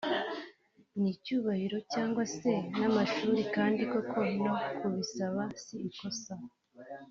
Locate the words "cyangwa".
1.91-2.23